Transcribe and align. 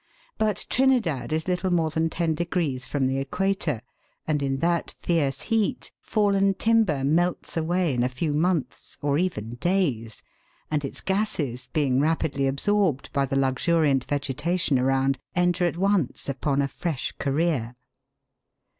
But 0.39 0.65
Trinidad 0.67 1.31
is 1.31 1.47
little 1.47 1.69
more 1.71 1.91
than 1.91 2.09
10 2.09 2.35
from 2.87 3.05
the 3.05 3.19
equator, 3.19 3.81
and 4.25 4.41
in 4.41 4.57
that 4.57 4.89
fierce 4.89 5.41
heat 5.41 5.91
fallen 5.99 6.55
timber 6.55 7.03
melts 7.03 7.55
away 7.55 7.93
in 7.93 8.01
a 8.01 8.09
few 8.09 8.33
months, 8.33 8.97
or 9.03 9.19
even 9.19 9.57
days, 9.57 10.23
and 10.71 10.83
its 10.83 11.01
gases, 11.01 11.67
being 11.71 11.99
rapidly 11.99 12.47
absorbed 12.47 13.13
by 13.13 13.27
the 13.27 13.35
luxuriant 13.35 14.03
vegetation 14.05 14.79
around, 14.79 15.19
enter 15.35 15.67
at 15.67 15.77
once 15.77 16.27
upon 16.27 16.63
a 16.63 16.67
fresh 16.67 17.13
career. 17.19 17.75